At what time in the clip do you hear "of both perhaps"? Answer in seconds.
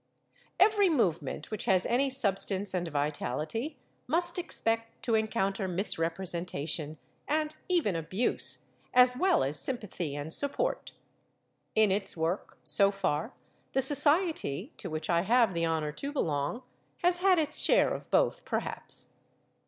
17.93-19.09